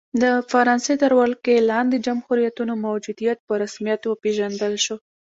د 0.21 0.23
فرانسې 0.51 0.93
تر 1.03 1.11
ولکې 1.19 1.65
لاندې 1.71 1.97
جمهوریتونو 2.07 2.73
موجودیت 2.87 3.37
په 3.47 3.53
رسمیت 3.63 4.01
وپېژندل 4.05 4.73
شو. 4.85 4.95